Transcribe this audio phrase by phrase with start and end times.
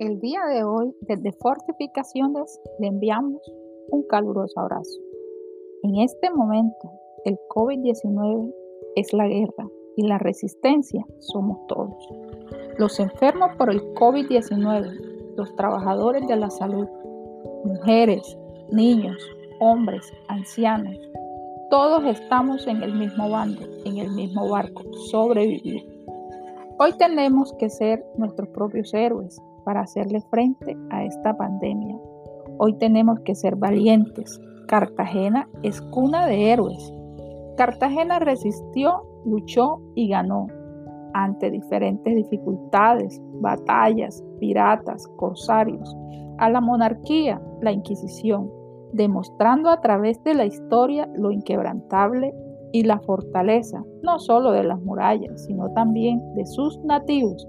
[0.00, 3.40] El día de hoy, desde Fortificaciones, le enviamos
[3.90, 5.00] un caluroso abrazo.
[5.84, 6.90] En este momento,
[7.24, 8.52] el COVID-19
[8.96, 11.94] es la guerra y la resistencia somos todos.
[12.76, 16.88] Los enfermos por el COVID-19, los trabajadores de la salud,
[17.64, 18.36] mujeres,
[18.72, 19.18] niños,
[19.60, 20.98] hombres, ancianos,
[21.70, 25.82] todos estamos en el mismo bando, en el mismo barco, sobrevivir.
[26.76, 31.96] Hoy tenemos que ser nuestros propios héroes para hacerle frente a esta pandemia.
[32.58, 34.40] Hoy tenemos que ser valientes.
[34.66, 36.92] Cartagena es cuna de héroes.
[37.56, 40.48] Cartagena resistió, luchó y ganó
[41.12, 45.96] ante diferentes dificultades, batallas, piratas, corsarios,
[46.38, 48.50] a la monarquía, la Inquisición,
[48.92, 52.34] demostrando a través de la historia lo inquebrantable
[52.74, 57.46] y la fortaleza, no solo de las murallas, sino también de sus nativos.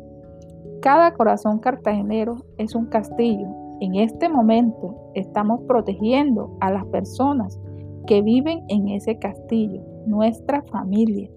[0.84, 3.48] Cada corazón cartagenero es un castillo.
[3.80, 7.60] En este momento estamos protegiendo a las personas
[8.06, 11.28] que viven en ese castillo, nuestra familia.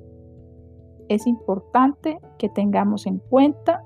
[1.09, 3.83] Es importante que tengamos en cuenta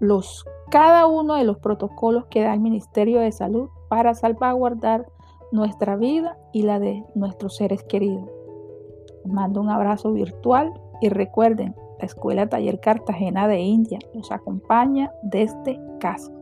[0.00, 5.06] los, cada uno de los protocolos que da el Ministerio de Salud para salvaguardar
[5.52, 8.28] nuestra vida y la de nuestros seres queridos.
[9.24, 15.78] Mando un abrazo virtual y recuerden, la Escuela Taller Cartagena de India los acompaña desde
[16.00, 16.32] casa.